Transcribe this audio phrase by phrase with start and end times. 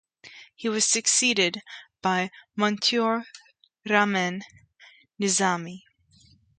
[0.55, 1.61] He was succeeded
[2.01, 3.23] by Motiur
[3.87, 4.41] Rahman
[5.21, 5.81] Nizami.